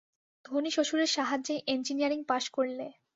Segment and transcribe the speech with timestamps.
[0.45, 2.85] ধনী শ্বশুরের সাহায্যেই এঞ্জিনিয়ারিং পাস করলে।